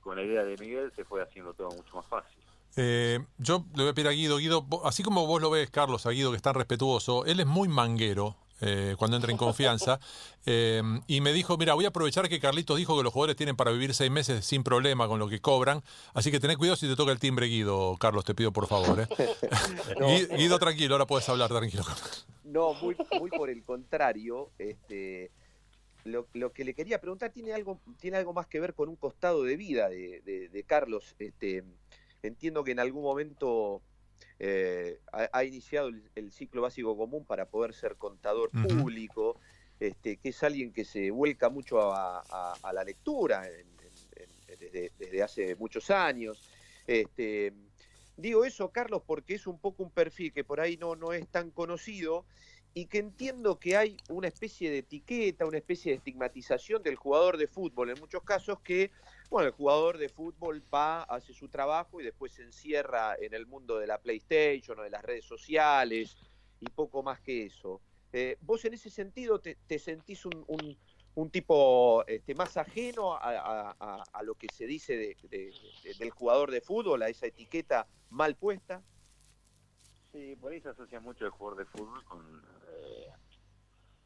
con 0.00 0.16
la 0.16 0.22
idea 0.22 0.42
de 0.42 0.56
Miguel, 0.56 0.90
se 0.96 1.04
fue 1.04 1.22
haciendo 1.22 1.52
todo 1.52 1.68
mucho 1.68 1.96
más 1.96 2.06
fácil. 2.06 2.38
Eh, 2.76 3.22
yo 3.36 3.62
le 3.74 3.82
voy 3.82 3.90
a 3.90 3.94
pedir 3.94 4.08
a 4.08 4.12
Guido, 4.12 4.38
Guido, 4.38 4.66
así 4.84 5.02
como 5.02 5.26
vos 5.26 5.42
lo 5.42 5.50
ves, 5.50 5.70
Carlos, 5.70 6.06
a 6.06 6.10
Guido, 6.12 6.30
que 6.30 6.36
es 6.36 6.42
tan 6.42 6.54
respetuoso, 6.54 7.26
él 7.26 7.40
es 7.40 7.46
muy 7.46 7.68
manguero, 7.68 8.36
eh, 8.60 8.94
cuando 8.98 9.16
entra 9.16 9.30
en 9.30 9.38
confianza. 9.38 10.00
Eh, 10.48 10.80
y 11.08 11.20
me 11.22 11.32
dijo, 11.32 11.56
mira, 11.56 11.74
voy 11.74 11.86
a 11.86 11.88
aprovechar 11.88 12.28
que 12.28 12.38
Carlitos 12.38 12.76
dijo 12.76 12.96
que 12.96 13.02
los 13.02 13.12
jugadores 13.12 13.34
tienen 13.34 13.56
para 13.56 13.72
vivir 13.72 13.92
seis 13.94 14.12
meses 14.12 14.44
sin 14.44 14.62
problema 14.62 15.08
con 15.08 15.18
lo 15.18 15.28
que 15.28 15.40
cobran. 15.40 15.82
Así 16.14 16.30
que 16.30 16.38
tenés 16.38 16.56
cuidado 16.56 16.76
si 16.76 16.86
te 16.86 16.94
toca 16.94 17.10
el 17.10 17.18
timbre, 17.18 17.46
Guido, 17.46 17.96
Carlos, 17.98 18.24
te 18.24 18.32
pido 18.32 18.52
por 18.52 18.68
favor. 18.68 19.00
¿eh? 19.00 19.08
Guido, 20.36 20.60
tranquilo, 20.60 20.94
ahora 20.94 21.04
puedes 21.04 21.28
hablar, 21.28 21.48
tranquilo. 21.48 21.82
No, 22.44 22.74
muy, 22.74 22.96
muy 23.18 23.28
por 23.28 23.50
el 23.50 23.64
contrario. 23.64 24.50
Este, 24.56 25.32
lo, 26.04 26.52
que 26.52 26.64
le 26.64 26.74
quería 26.74 27.00
preguntar 27.00 27.32
tiene 27.32 27.52
algo, 27.52 27.80
tiene 27.98 28.18
algo 28.18 28.32
más 28.32 28.46
que 28.46 28.60
ver 28.60 28.74
con 28.74 28.88
un 28.88 28.94
costado 28.94 29.42
de 29.42 29.56
vida 29.56 29.88
de, 29.88 30.20
de 30.52 30.62
Carlos. 30.62 31.16
Este, 31.18 31.64
entiendo 32.22 32.62
que 32.62 32.70
en 32.70 32.78
algún 32.78 33.02
momento 33.02 33.82
eh, 34.38 35.00
ha, 35.12 35.44
iniciado 35.44 35.90
el, 36.14 36.30
ciclo 36.30 36.62
básico 36.62 36.96
común 36.96 37.24
para 37.24 37.46
poder 37.46 37.72
ser 37.72 37.96
contador 37.96 38.50
público, 38.50 39.40
este, 39.80 40.16
que 40.18 40.28
es 40.30 40.42
alguien 40.42 40.72
que 40.72 40.84
se 40.84 41.10
vuelca 41.10 41.48
mucho 41.48 41.92
a, 41.92 42.22
la 42.72 42.84
lectura 42.84 43.42
desde, 44.58 45.22
hace 45.22 45.54
muchos 45.56 45.90
años. 45.90 46.50
Este, 46.86 47.52
digo 48.16 48.44
eso, 48.44 48.70
Carlos, 48.70 49.02
porque 49.06 49.34
es 49.34 49.46
un 49.46 49.58
poco 49.58 49.82
un 49.82 49.90
perfil 49.90 50.32
que 50.32 50.44
por 50.44 50.60
ahí 50.60 50.76
no, 50.76 50.96
no 50.96 51.12
es 51.12 51.26
tan 51.28 51.50
conocido 51.50 52.24
y 52.76 52.84
que 52.84 52.98
entiendo 52.98 53.58
que 53.58 53.74
hay 53.74 53.96
una 54.10 54.28
especie 54.28 54.70
de 54.70 54.78
etiqueta, 54.78 55.46
una 55.46 55.56
especie 55.56 55.92
de 55.92 55.96
estigmatización 55.96 56.82
del 56.82 56.96
jugador 56.96 57.38
de 57.38 57.48
fútbol, 57.48 57.88
en 57.88 57.98
muchos 57.98 58.22
casos 58.22 58.60
que 58.60 58.90
bueno, 59.30 59.46
el 59.48 59.54
jugador 59.54 59.96
de 59.96 60.10
fútbol 60.10 60.62
va, 60.72 61.04
hace 61.04 61.32
su 61.32 61.48
trabajo 61.48 62.02
y 62.02 62.04
después 62.04 62.34
se 62.34 62.42
encierra 62.42 63.16
en 63.18 63.32
el 63.32 63.46
mundo 63.46 63.78
de 63.78 63.86
la 63.86 63.96
PlayStation 63.96 64.78
o 64.78 64.82
de 64.82 64.90
las 64.90 65.02
redes 65.02 65.24
sociales 65.24 66.18
y 66.60 66.66
poco 66.68 67.02
más 67.02 67.18
que 67.20 67.46
eso. 67.46 67.80
Eh, 68.12 68.36
¿Vos 68.42 68.62
en 68.66 68.74
ese 68.74 68.90
sentido 68.90 69.40
te, 69.40 69.78
sentís 69.78 70.26
un, 70.26 70.76
un 71.14 71.30
tipo 71.30 72.04
este, 72.06 72.34
más 72.34 72.58
ajeno 72.58 73.16
a, 73.18 74.22
lo 74.22 74.34
que 74.34 74.48
se 74.52 74.66
dice 74.66 75.16
del 75.98 76.10
jugador 76.10 76.50
de 76.50 76.60
fútbol, 76.60 77.02
a 77.02 77.08
esa 77.08 77.26
etiqueta 77.26 77.86
mal 78.10 78.36
puesta. 78.36 78.82
Sí, 80.16 80.34
por 80.40 80.50
ahí 80.50 80.62
se 80.62 80.70
asocia 80.70 80.98
mucho 80.98 81.26
el 81.26 81.30
jugador 81.30 81.58
de 81.58 81.64
fútbol 81.66 82.02
con 82.04 82.42
eh, 82.70 83.06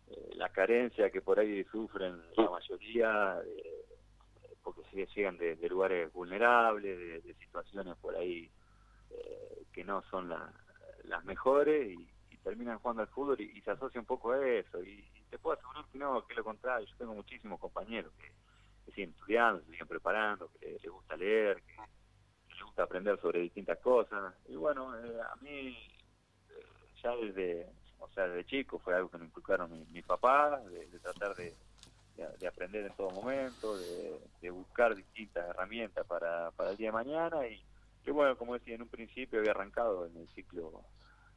eh, 0.08 0.30
la 0.34 0.48
carencia 0.48 1.08
que 1.08 1.20
por 1.20 1.38
ahí 1.38 1.62
sufren 1.70 2.20
la 2.36 2.50
mayoría, 2.50 3.40
eh, 3.46 3.84
porque 4.60 5.06
llegan 5.14 5.38
de, 5.38 5.56
lugares 5.68 6.12
vulnerables, 6.12 7.22
de, 7.22 7.34
situaciones 7.34 7.96
por 7.98 8.16
ahí 8.16 8.50
que 9.72 9.84
no 9.84 10.02
son 10.10 10.28
las 11.04 11.24
mejores 11.24 11.92
y, 11.92 12.08
terminan 12.42 12.78
jugando 12.78 13.02
al 13.02 13.08
fútbol 13.08 13.40
y, 13.40 13.60
se 13.60 13.70
asocia 13.70 14.00
un 14.00 14.06
poco 14.06 14.32
a 14.32 14.44
eso. 14.44 14.82
Y, 14.82 15.08
te 15.30 15.38
puedo 15.38 15.56
asegurar 15.56 15.84
que 15.92 15.98
no, 15.98 16.26
que 16.26 16.34
lo 16.34 16.42
contrario. 16.42 16.88
Yo 16.88 16.96
tengo 16.96 17.14
muchísimos 17.14 17.60
compañeros 17.60 18.12
que, 18.14 18.32
siguen 18.90 19.10
estudiando, 19.10 19.62
siguen 19.66 19.86
preparando, 19.86 20.50
que 20.58 20.72
les, 20.72 20.90
gusta 20.90 21.16
leer, 21.16 21.62
que, 21.62 21.76
les 22.52 22.64
gusta 22.64 22.82
aprender 22.82 23.20
sobre 23.20 23.38
distintas 23.38 23.78
cosas. 23.78 24.34
Y 24.48 24.56
bueno, 24.56 24.90
a 24.90 25.36
mí 25.36 25.76
ya 27.02 27.16
desde, 27.16 27.66
o 27.98 28.08
sea, 28.08 28.26
desde 28.28 28.44
chico 28.44 28.78
fue 28.78 28.94
algo 28.94 29.10
que 29.10 29.18
me 29.18 29.26
inculcaron 29.26 29.70
mi, 29.70 29.84
mi 29.90 30.02
papá, 30.02 30.60
de, 30.60 30.98
tratar 30.98 31.34
de, 31.36 31.54
de, 32.38 32.46
aprender 32.46 32.86
en 32.86 32.92
todo 32.94 33.10
momento, 33.10 33.76
de, 33.76 34.50
buscar 34.50 34.94
distintas 34.94 35.48
herramientas 35.48 36.06
para, 36.06 36.50
para 36.52 36.70
el 36.70 36.76
día 36.76 36.88
de 36.88 36.92
mañana. 36.92 37.46
Y 37.46 37.62
que 38.04 38.10
bueno, 38.10 38.36
como 38.36 38.54
decía 38.54 38.74
en 38.74 38.82
un 38.82 38.88
principio 38.88 39.38
había 39.38 39.52
arrancado 39.52 40.06
en 40.06 40.16
el 40.16 40.28
ciclo 40.28 40.82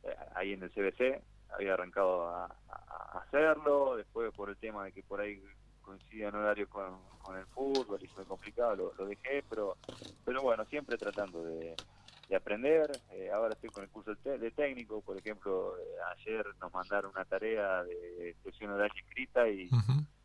eh, 0.03 0.15
ahí 0.35 0.53
en 0.53 0.63
el 0.63 0.71
CBC, 0.71 1.21
había 1.53 1.73
arrancado 1.73 2.27
a, 2.29 2.55
hacerlo, 3.13 3.95
después 3.95 4.33
por 4.33 4.49
el 4.49 4.57
tema 4.57 4.85
de 4.85 4.91
que 4.91 5.03
por 5.03 5.21
ahí 5.21 5.41
coincidía 5.81 6.29
en 6.29 6.35
horario 6.35 6.67
con, 6.67 6.97
con 7.21 7.37
el 7.37 7.45
fútbol 7.47 7.99
y 8.01 8.07
fue 8.07 8.25
complicado, 8.25 8.75
lo, 8.75 8.93
lo 8.97 9.05
dejé, 9.05 9.43
pero, 9.49 9.77
pero 10.25 10.41
bueno, 10.41 10.65
siempre 10.65 10.97
tratando 10.97 11.43
de, 11.43 11.75
de 12.29 12.35
aprender. 12.35 12.91
Eh, 13.11 13.29
ahora 13.31 13.53
estoy 13.53 13.69
con 13.69 13.83
el 13.83 13.89
curso 13.89 14.13
de, 14.15 14.51
técnico, 14.51 15.01
por 15.01 15.17
ejemplo, 15.17 15.77
eh, 15.77 15.83
ayer 16.17 16.45
nos 16.59 16.73
mandaron 16.73 17.11
una 17.11 17.25
tarea 17.25 17.83
de 17.83 18.29
expresión 18.29 18.71
oral 18.71 18.91
escrita 18.95 19.47
y, 19.49 19.69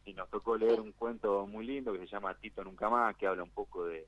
y, 0.04 0.12
nos 0.14 0.28
tocó 0.30 0.56
leer 0.56 0.80
un 0.80 0.92
cuento 0.92 1.46
muy 1.46 1.66
lindo 1.66 1.92
que 1.92 2.00
se 2.00 2.06
llama 2.06 2.34
Tito 2.34 2.64
Nunca 2.64 2.88
Más, 2.88 3.16
que 3.16 3.26
habla 3.26 3.42
un 3.42 3.50
poco 3.50 3.86
de, 3.86 4.06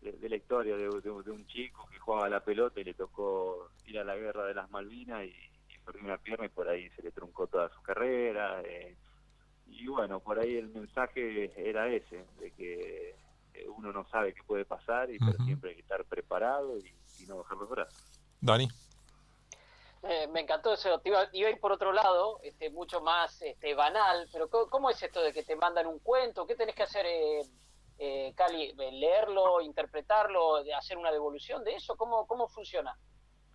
de, 0.00 0.28
la 0.28 0.36
historia 0.36 0.76
de, 0.76 0.88
un 0.88 1.46
chico 1.46 1.86
que 1.90 1.98
jugaba 1.98 2.26
a 2.26 2.30
la 2.30 2.44
pelota 2.44 2.80
y 2.80 2.84
le 2.84 2.94
tocó 2.94 3.70
ir 3.86 3.98
a 3.98 4.04
la 4.04 4.16
guerra 4.16 4.44
de 4.46 4.54
las 4.54 4.70
Malvinas 4.70 5.24
y, 5.24 5.28
y 5.28 5.78
perdió 5.84 6.04
una 6.04 6.18
pierna 6.18 6.46
y 6.46 6.50
por 6.50 6.68
ahí 6.68 6.88
se 6.90 7.02
le 7.02 7.10
truncó 7.10 7.46
toda 7.46 7.68
su 7.70 7.82
carrera. 7.82 8.60
Eh, 8.62 8.94
y 9.66 9.86
bueno, 9.86 10.20
por 10.20 10.38
ahí 10.38 10.56
el 10.56 10.68
mensaje 10.68 11.52
era 11.56 11.88
ese, 11.88 12.24
de 12.38 12.50
que 12.52 13.14
uno 13.68 13.92
no 13.92 14.06
sabe 14.08 14.34
qué 14.34 14.42
puede 14.42 14.64
pasar 14.64 15.10
y 15.10 15.18
pero 15.18 15.42
siempre 15.44 15.70
hay 15.70 15.76
que 15.76 15.82
estar 15.82 16.04
preparado 16.04 16.78
y 16.78 16.94
y 17.20 17.26
no 17.26 17.38
bajar 17.38 17.58
los 17.58 17.68
brazos. 17.68 18.20
Dani. 18.40 18.68
Eh, 20.02 20.28
me 20.28 20.40
encantó 20.40 20.74
eso. 20.74 21.00
Iba, 21.04 21.20
a 21.20 21.28
ir 21.32 21.60
por 21.60 21.72
otro 21.72 21.92
lado, 21.92 22.40
este, 22.42 22.70
mucho 22.70 23.00
más 23.00 23.40
este, 23.40 23.74
banal, 23.74 24.28
pero 24.32 24.48
¿cómo, 24.48 24.90
es 24.90 25.02
esto 25.02 25.22
de 25.22 25.32
que 25.32 25.44
te 25.44 25.56
mandan 25.56 25.86
un 25.86 25.98
cuento? 25.98 26.46
¿Qué 26.46 26.54
tenés 26.54 26.74
que 26.74 26.82
hacer, 26.82 27.06
eh, 27.06 27.40
eh 27.98 28.32
Cali? 28.36 28.74
¿Leerlo, 28.74 29.62
interpretarlo, 29.62 30.56
hacer 30.76 30.98
una 30.98 31.10
devolución 31.10 31.64
de 31.64 31.76
eso? 31.76 31.96
¿Cómo, 31.96 32.26
cómo 32.26 32.48
funciona? 32.48 32.94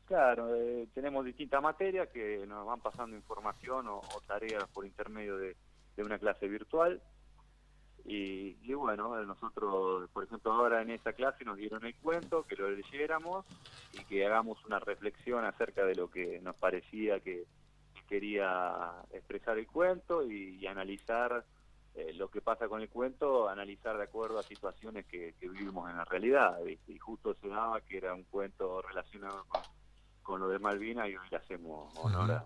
Claro, 0.06 0.56
eh, 0.56 0.88
tenemos 0.96 1.24
distintas 1.24 1.62
materias 1.62 2.10
que 2.10 2.44
nos 2.48 2.66
van 2.66 2.82
pasando 2.82 3.16
información 3.16 3.88
o, 3.88 4.02
tareas 4.26 4.68
por 4.70 4.88
intermedio 4.88 5.38
de, 5.38 5.56
de 5.96 6.04
una 6.04 6.18
clase 6.18 6.48
virtual 6.48 7.00
y, 8.06 8.74
bueno, 8.74 9.24
nosotros, 9.24 10.10
por 10.12 10.24
ejemplo, 10.24 10.52
ahora 10.52 10.82
en 10.82 10.92
esa 10.92 11.14
clase 11.14 11.46
nos 11.46 11.58
dieron 11.58 11.86
el 11.86 11.96
cuento, 11.96 12.44
que 12.44 12.56
lo 12.56 12.70
leyéramos 12.70 13.46
y 13.94 14.04
que 14.06 14.26
hagamos 14.26 14.64
una 14.66 14.80
reflexión 14.80 15.46
acerca 15.46 15.86
de 15.86 15.96
lo 15.96 16.10
que 16.10 16.40
nos 16.40 16.56
parecía 16.56 17.20
que, 17.20 17.46
quería 18.08 18.92
expresar 19.12 19.60
el 19.60 19.68
cuento 19.68 20.24
y, 20.24 20.66
analizar 20.66 21.46
eh, 21.94 22.12
lo 22.14 22.30
que 22.32 22.42
pasa 22.42 22.68
con 22.68 22.82
el 22.82 22.90
cuento, 22.90 23.48
analizar 23.48 23.98
de 23.98 24.04
acuerdo 24.04 24.40
a 24.40 24.44
situaciones 24.44 25.06
que, 25.06 25.36
vivimos 25.40 25.88
en 25.92 25.98
la 25.98 26.06
realidad. 26.06 26.58
Y 26.88 26.98
justo 26.98 27.36
se 27.36 27.50
daba 27.50 27.82
que 27.82 27.98
era 27.98 28.16
un 28.16 28.24
cuento 28.24 28.82
relacionado 28.82 29.46
con, 30.24 30.40
lo 30.40 30.48
de 30.48 30.60
Malvina 30.60 31.08
y 31.08 31.16
hoy 31.16 31.28
le 31.30 31.38
hacemos 31.38 31.96
honor 31.98 32.32
a 32.32 32.46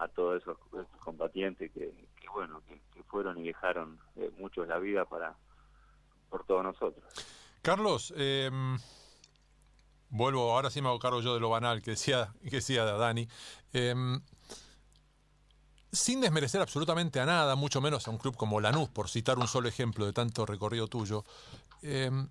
a 0.00 0.08
todos 0.08 0.40
esos, 0.40 0.56
combatientes 1.04 1.70
que, 1.72 1.92
bueno, 2.28 2.62
que, 2.66 2.80
fueron 3.04 3.38
y 3.38 3.48
dejaron 3.48 3.98
eh, 4.16 4.30
mucho 4.38 4.64
la 4.64 4.78
vida 4.78 5.04
para 5.04 5.34
por 6.28 6.44
todos 6.44 6.62
nosotros. 6.62 7.04
Carlos, 7.60 8.14
em, 8.16 8.78
vuelvo, 10.10 10.52
ahora 10.52 10.70
sí 10.70 10.80
me 10.80 10.88
hago 10.88 11.00
cargo 11.00 11.20
yo 11.20 11.34
de 11.34 11.40
lo 11.40 11.50
banal 11.50 11.82
que 11.82 11.92
decía, 11.92 12.32
que 12.42 12.50
decía 12.50 12.84
Dani. 12.84 13.26
Em, 13.72 14.20
sin 15.92 16.20
desmerecer 16.20 16.60
absolutamente 16.60 17.18
a 17.18 17.26
nada, 17.26 17.56
mucho 17.56 17.80
menos 17.80 18.06
a 18.06 18.12
un 18.12 18.18
club 18.18 18.36
como 18.36 18.60
Lanús, 18.60 18.88
por 18.90 19.08
citar 19.08 19.38
un 19.38 19.48
solo 19.48 19.68
ejemplo 19.68 20.06
de 20.06 20.12
tanto 20.12 20.46
recorrido 20.46 20.86
tuyo, 20.86 21.24
em, 21.82 22.28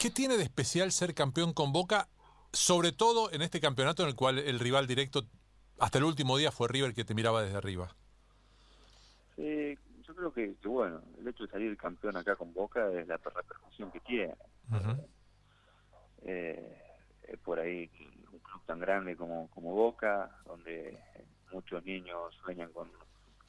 ¿qué 0.00 0.10
tiene 0.10 0.36
de 0.36 0.42
especial 0.42 0.90
ser 0.90 1.14
campeón 1.14 1.52
con 1.52 1.72
Boca, 1.72 2.08
sobre 2.52 2.90
todo 2.90 3.30
en 3.30 3.42
este 3.42 3.60
campeonato 3.60 4.02
en 4.02 4.08
el 4.08 4.16
cual 4.16 4.40
el 4.40 4.58
rival 4.58 4.88
directo 4.88 5.24
hasta 5.78 5.98
el 5.98 6.04
último 6.04 6.36
día 6.36 6.52
fue 6.52 6.68
River 6.68 6.94
que 6.94 7.04
te 7.04 7.14
miraba 7.14 7.42
desde 7.42 7.56
arriba. 7.56 7.94
Sí, 9.36 9.78
yo 10.02 10.14
creo 10.14 10.32
que, 10.32 10.54
bueno, 10.64 11.02
el 11.18 11.28
hecho 11.28 11.44
de 11.44 11.50
salir 11.50 11.76
campeón 11.76 12.16
acá 12.16 12.36
con 12.36 12.52
Boca 12.52 12.88
es 12.92 13.06
la 13.08 13.16
repercusión 13.16 13.90
que 13.90 14.00
tiene. 14.00 14.34
Eh, 16.26 16.78
por 17.42 17.58
ahí 17.58 17.90
un 18.32 18.38
club 18.38 18.62
tan 18.66 18.78
grande 18.78 19.16
como, 19.16 19.48
como 19.50 19.74
Boca, 19.74 20.30
donde 20.46 20.98
muchos 21.52 21.84
niños 21.84 22.34
sueñan 22.42 22.72
con, 22.72 22.90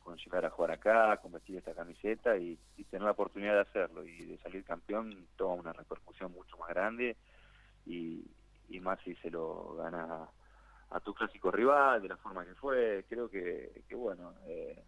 con 0.04 0.18
llegar 0.18 0.46
a 0.46 0.50
jugar 0.50 0.72
acá, 0.72 1.18
con 1.18 1.32
vestir 1.32 1.58
esta 1.58 1.74
camiseta 1.74 2.38
y, 2.38 2.58
tener 2.89 3.06
la 3.06 3.12
oportunidad 3.12 3.56
de 3.56 3.62
hacerlo 3.62 4.06
y 4.06 4.25
de 4.25 4.38
salir 4.38 4.63
campeón 4.63 5.27
toma 5.36 5.56
una 5.56 5.74
repercusión 5.74 6.32
mucho 6.32 6.56
más 6.58 6.70
grande 6.70 7.18
y, 7.86 8.24
y 8.70 8.80
más 8.80 9.00
si 9.04 9.15
se 9.15 9.32
lo 9.32 9.75
gana 9.75 10.30
a 10.92 11.00
tu 11.00 11.13
clásico 11.13 11.51
rival, 11.51 12.01
de 12.01 12.10
la 12.10 12.18
forma 12.18 12.46
que 12.46 12.54
fue. 12.56 13.06
Creo 13.10 13.30
que, 13.30 13.84
que 13.88 13.96
bueno, 13.96 14.34
eh, 14.46 14.84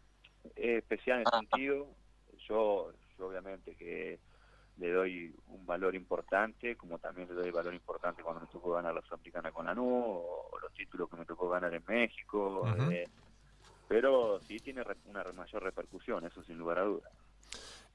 es 0.56 0.80
especial 0.80 1.20
en 1.20 1.27
ese 1.27 1.38
sentido. 1.38 1.88
Yo, 2.48 2.92
yo 3.18 3.27
obviamente 3.27 3.75
que 3.75 4.20
le 4.77 4.92
doy 4.92 5.36
un 5.48 5.66
valor 5.66 5.96
importante, 5.96 6.75
como 6.75 7.00
también 7.00 7.27
le 7.27 7.34
doy 7.34 7.51
valor 7.51 7.74
importante 7.74 8.22
cuando 8.24 8.42
me 8.42 8.48
tocó 8.48 8.74
ganar 8.74 8.94
la 8.94 9.01
Sudamericana 9.01 9.51
con 9.51 9.66
la 9.66 9.74
NU, 9.74 9.84
o 9.84 10.51
los 10.62 10.74
títulos 10.74 11.10
que 11.10 11.18
me 11.18 11.25
tocó 11.25 11.50
ganar 11.50 11.74
en 11.74 11.84
México. 11.88 12.63
Eh, 12.92 13.08
pero 13.88 14.39
sí 14.42 14.60
tiene 14.60 14.84
una 15.06 15.24
mayor 15.34 15.63
repercusión, 15.63 16.25
eso 16.25 16.44
sin 16.44 16.58
lugar 16.58 16.80
a 16.80 16.84
dudas. 16.84 17.12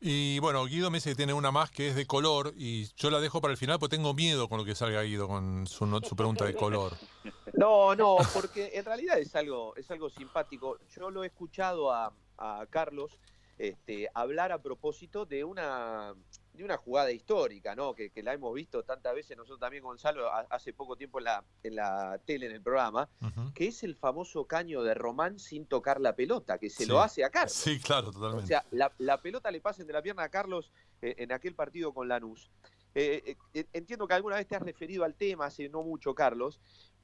Y 0.04 0.40
bueno, 0.40 0.64
Guido 0.64 0.90
me 0.90 0.96
dice 0.96 1.10
que 1.10 1.16
tiene 1.16 1.32
una 1.32 1.52
más 1.52 1.70
que 1.70 1.86
es 1.86 1.94
de 1.94 2.06
color 2.06 2.52
y 2.56 2.88
yo 2.96 3.08
la 3.08 3.20
dejo 3.20 3.40
para 3.40 3.52
el 3.52 3.56
final 3.56 3.78
porque 3.78 3.96
tengo 3.96 4.12
miedo 4.14 4.48
con 4.48 4.58
lo 4.58 4.64
que 4.64 4.74
salga 4.74 5.02
Guido 5.02 5.28
con 5.28 5.64
su, 5.68 5.86
su 6.02 6.16
pregunta 6.16 6.44
de 6.44 6.54
color. 6.54 6.92
No, 7.54 7.94
no, 7.94 8.16
porque 8.32 8.70
en 8.74 8.84
realidad 8.84 9.18
es 9.18 9.36
algo, 9.36 9.76
es 9.76 9.88
algo 9.90 10.08
simpático. 10.08 10.78
Yo 10.96 11.10
lo 11.10 11.22
he 11.22 11.26
escuchado 11.26 11.92
a, 11.92 12.10
a 12.42 12.66
Carlos 12.66 13.18
este, 13.58 14.08
hablar 14.14 14.50
a 14.50 14.60
propósito 14.60 15.24
de 15.24 15.44
una 15.44 16.14
de 16.52 16.64
una 16.64 16.76
jugada 16.76 17.10
histórica, 17.12 17.74
¿no? 17.74 17.94
Que, 17.94 18.10
la 18.22 18.34
hemos 18.34 18.52
visto 18.54 18.82
tantas 18.82 19.14
veces 19.14 19.36
nosotros 19.36 19.60
también, 19.60 19.82
Gonzalo, 19.82 20.30
hace 20.50 20.72
poco 20.72 20.96
tiempo 20.96 21.18
en 21.18 21.24
la, 21.24 21.44
en 21.62 21.76
la 21.76 22.20
tele, 22.26 22.46
en 22.46 22.52
el 22.52 22.60
programa, 22.60 23.08
que 23.54 23.68
es 23.68 23.82
el 23.84 23.96
famoso 23.96 24.46
caño 24.46 24.82
de 24.82 24.92
Román 24.92 25.38
sin 25.38 25.64
tocar 25.64 26.00
la 26.00 26.14
pelota, 26.14 26.58
que 26.58 26.68
se 26.68 26.86
lo 26.86 27.00
hace 27.00 27.24
a 27.24 27.30
Carlos. 27.30 27.54
Sí, 27.54 27.80
claro, 27.80 28.12
totalmente. 28.12 28.44
O 28.44 28.46
sea, 28.46 28.64
la, 28.98 29.22
pelota 29.22 29.50
le 29.50 29.60
pasen 29.60 29.86
de 29.86 29.94
la 29.94 30.02
pierna 30.02 30.24
a 30.24 30.28
Carlos 30.28 30.72
eh, 31.00 31.14
en 31.18 31.32
aquel 31.32 31.54
partido 31.54 31.94
con 31.94 32.08
Lanús. 32.08 32.50
Eh, 32.94 33.36
eh, 33.54 33.64
entiendo 33.72 34.06
que 34.06 34.14
alguna 34.14 34.36
vez 34.36 34.46
te 34.46 34.54
has 34.54 34.62
referido 34.62 35.04
al 35.04 35.14
tema, 35.14 35.46
hace 35.46 35.70
no 35.70 35.82
mucho, 35.82 36.14
Carlos, 36.14 36.60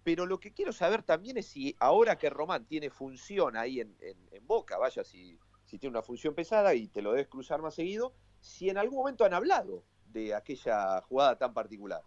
pero 0.08 0.24
lo 0.24 0.40
que 0.40 0.54
quiero 0.54 0.72
saber 0.72 1.02
también 1.02 1.36
es 1.36 1.48
si 1.48 1.76
ahora 1.78 2.16
que 2.16 2.30
Román 2.30 2.64
tiene 2.64 2.88
función 2.88 3.58
ahí 3.58 3.80
en, 3.80 3.94
en 4.00 4.46
Boca, 4.46 4.78
vaya, 4.78 5.04
si, 5.04 5.38
si 5.66 5.78
tiene 5.78 5.98
una 5.98 6.02
función 6.02 6.34
pesada 6.34 6.74
y 6.74 6.88
te 6.88 7.02
lo 7.02 7.10
debes 7.12 7.28
cruzar 7.28 7.60
más 7.60 7.74
seguido, 7.74 8.14
si 8.40 8.70
en 8.70 8.78
algún 8.78 8.96
momento 8.96 9.26
han 9.26 9.34
hablado 9.34 9.84
de 10.06 10.34
aquella 10.34 11.02
jugada 11.02 11.36
tan 11.36 11.52
particular. 11.52 12.00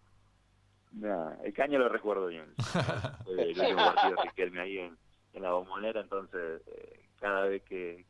el 1.43 1.53
caño 1.53 1.77
lo 1.77 1.89
recuerdo 1.89 2.25
bien. 2.25 2.51
el 3.37 3.49
último 3.49 3.77
partido 3.77 4.15
de 4.15 4.23
Riquelme 4.23 4.61
ahí 4.61 4.79
en, 4.79 4.97
la 5.33 5.51
bombonera, 5.51 6.01
entonces 6.01 6.63
eh, 6.65 7.05
cada 7.19 7.43
vez 7.43 7.61
que, 7.61 8.03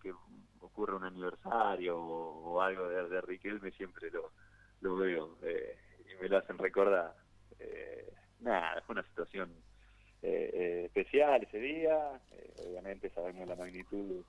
ocurre 0.62 0.96
un 0.96 1.04
aniversario 1.04 2.00
o, 2.00 2.62
algo 2.62 2.88
de, 2.88 3.10
de, 3.10 3.20
Riquelme 3.20 3.72
siempre 3.72 4.10
lo, 4.10 4.32
lo 4.80 4.96
veo 4.96 5.38
eh, 5.42 5.78
y 6.10 6.22
me 6.22 6.30
lo 6.30 6.38
hacen 6.38 6.58
recordar. 6.58 7.14
Eh, 7.60 8.10
nada, 8.40 8.82
fue 8.84 8.94
una 8.94 9.04
situación 9.04 9.54
especial 10.22 11.44
ese 11.44 11.60
día, 11.60 11.98
obviamente 12.66 13.10
sabemos 13.10 13.48
la 13.48 13.56
magnitud 13.56 14.24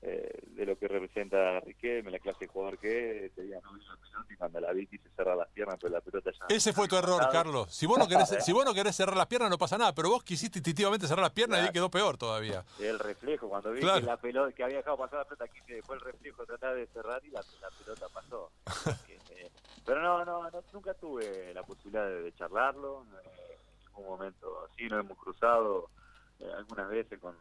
eh, 0.00 0.42
de 0.52 0.64
lo 0.64 0.78
que 0.78 0.86
representa 0.86 1.58
Riquelme, 1.58 2.12
la 2.12 2.20
clase 2.20 2.44
de 2.44 2.46
jugador 2.46 2.78
que 2.78 3.26
es, 3.26 3.32
ese 3.32 3.42
día 3.42 3.58
no 3.64 3.72
vino 3.72 3.84
la 3.88 3.96
pelota 3.96 4.32
y 4.32 4.36
cuando 4.36 4.60
la 4.60 4.72
vi 4.72 4.86
quise 4.86 5.08
cerrar 5.16 5.36
las 5.36 5.48
piernas, 5.48 5.76
pero 5.80 5.92
la 5.92 6.00
pelota 6.00 6.30
ya... 6.30 6.54
Ese 6.54 6.72
fue 6.72 6.86
tu 6.86 6.96
error, 6.96 7.28
Carlos. 7.32 7.74
Si 7.74 7.84
vos, 7.84 7.98
no 7.98 8.06
querés, 8.06 8.28
si 8.44 8.52
vos 8.52 8.64
no 8.64 8.72
querés 8.72 8.94
cerrar 8.94 9.16
las 9.16 9.26
piernas 9.26 9.50
no 9.50 9.58
pasa 9.58 9.76
nada, 9.76 9.92
pero 9.92 10.10
vos 10.10 10.22
quisiste 10.22 10.60
instintivamente 10.60 11.08
cerrar 11.08 11.24
las 11.24 11.32
piernas 11.32 11.58
y 11.58 11.62
ahí 11.66 11.72
quedó 11.72 11.90
peor 11.90 12.16
todavía. 12.16 12.64
El 12.78 13.00
reflejo, 13.00 13.48
cuando 13.48 13.72
vi 13.72 13.80
que 13.80 13.86
la 14.02 14.16
pelota, 14.16 14.54
que 14.54 14.62
había 14.62 14.76
dejado 14.76 14.98
pasar 14.98 15.18
la 15.18 15.24
pelota, 15.24 15.48
quise 15.48 15.74
después 15.74 16.00
el 16.00 16.12
reflejo 16.12 16.46
tratar 16.46 16.76
de 16.76 16.86
cerrar 16.86 17.24
y 17.24 17.30
la, 17.30 17.40
la 17.60 17.70
pelota 17.70 18.06
pasó. 18.12 18.50
Eh, 19.30 19.50
pero 19.84 20.02
no, 20.02 20.24
no, 20.24 20.50
nunca 20.72 20.94
tuve 20.94 21.52
la 21.54 21.62
posibilidad 21.62 22.08
de, 22.08 22.34
charlarlo, 22.34 23.06
eh, 23.24 23.47
ningún 23.98 24.18
momento 24.18 24.64
así, 24.64 24.88
nos 24.88 25.04
hemos 25.04 25.18
cruzado 25.18 25.90
eh, 26.38 26.50
algunas 26.56 26.88
veces 26.88 27.18
con, 27.20 27.36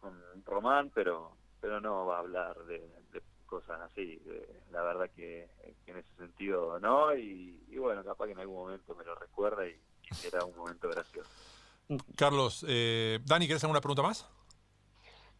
con 0.00 0.14
Román, 0.44 0.90
pero 0.94 1.36
pero 1.62 1.80
no 1.80 2.04
va 2.06 2.16
a 2.16 2.18
hablar 2.18 2.58
de, 2.64 2.82
cosas 3.46 3.80
así. 3.82 4.20
la 4.70 4.82
verdad 4.82 5.08
que, 5.14 5.48
en 5.86 5.96
ese 5.96 6.08
sentido 6.16 6.80
no, 6.80 7.14
y, 7.14 7.76
bueno, 7.76 8.02
capaz 8.02 8.26
que 8.26 8.32
en 8.32 8.40
algún 8.40 8.56
momento 8.56 8.94
me 8.94 9.04
lo 9.04 9.14
recuerda 9.14 9.66
y, 9.66 9.80
será 10.12 10.44
un 10.44 10.56
momento 10.56 10.88
gracioso. 10.88 11.30
Carlos, 12.16 12.64
eh, 12.68 13.20
Dani, 13.24 13.46
¿querés 13.46 13.62
alguna 13.64 13.80
pregunta 13.80 14.02
más? 14.02 14.28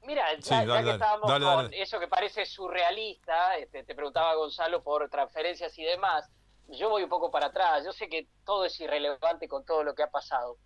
Mira, 0.04 0.25
ya, 0.38 0.82
que 0.82 0.90
estábamos 0.90 1.30
con 1.30 1.75
eso 1.75 1.99
que 1.99 2.08
parece 2.08 2.46
surrealista, 2.46 3.56
este, 3.56 3.82
te 3.82 3.94
preguntaba 3.94 4.34
Gonzalo 4.34 4.82
por 4.82 5.08
transferencias 5.08 5.76
y 5.78 5.84
demás, 5.84 6.30
yo 6.69 6.88
voy 6.88 7.02
un 7.02 7.09
poco 7.09 7.31
para 7.31 7.47
atrás, 7.47 7.85
yo 7.85 7.92
sé 7.92 8.09
que 8.09 8.28
todo 8.45 8.64
es 8.64 8.78
irrelevante 8.81 9.49
con 9.49 9.64
todo 9.64 9.85
lo 9.85 9.95
que 9.95 10.02
ha 10.02 10.11
pasado, 10.11 10.57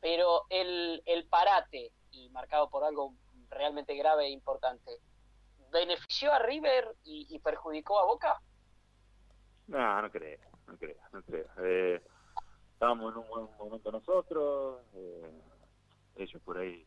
pero 0.00 0.42
el, 0.48 1.02
el 1.06 1.26
parate, 1.28 1.92
y 2.10 2.28
marcado 2.30 2.68
por 2.68 2.84
algo 2.84 3.14
realmente 3.50 3.94
grave 3.96 4.26
e 4.26 4.30
importante, 4.30 4.98
¿benefició 5.70 6.32
a 6.32 6.38
River 6.38 6.94
y, 7.04 7.38
perjudicó 7.38 7.98
a 7.98 8.06
Boca? 8.06 8.40
No, 9.68 10.02
no 10.02 10.10
creo, 10.10 10.38
no 10.66 10.76
creo, 10.76 10.96
no 11.12 11.22
creo. 11.22 11.46
Eh, 11.58 12.02
estábamos 12.72 13.12
en 13.12 13.20
un 13.20 13.28
buen 13.28 13.56
momento 13.56 13.92
nosotros, 13.92 14.82
eh, 14.94 15.30
ellos 16.16 16.42
por 16.42 16.58
ahí 16.58 16.86